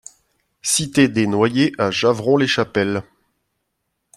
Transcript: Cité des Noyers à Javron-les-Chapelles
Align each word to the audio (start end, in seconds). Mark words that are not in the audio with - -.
Cité 0.63 1.09
des 1.09 1.27
Noyers 1.27 1.73
à 1.77 1.91
Javron-les-Chapelles 1.91 3.03